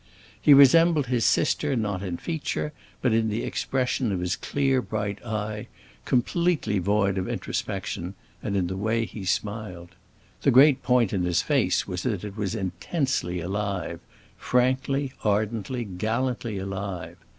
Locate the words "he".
0.41-0.55, 9.05-9.25